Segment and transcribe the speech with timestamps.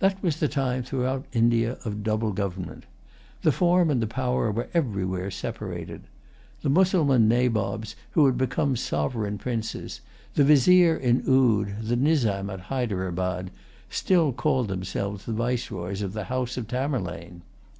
[0.00, 2.86] That was the time, throughout India, of double government.
[3.42, 6.08] The form and the power were everywhere separated.
[6.62, 10.00] The Mussulman nabobs who had become sovereign princes,
[10.34, 13.52] the Vizier in Oude, and the Nizam at Hyderabad,
[13.88, 17.42] still called themselves the viceroys of the house of Tamerlane.